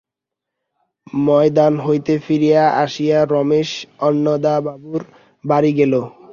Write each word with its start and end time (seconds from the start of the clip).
ময়দান 1.19 1.73
হইতে 1.85 2.13
ফিরিয়া 2.25 2.63
আসিয়া 2.83 3.19
রমেশ 3.25 3.69
অন্নদাবাবুর 4.07 5.01
বাড়ি 5.43 5.71
গেল। 5.79 5.93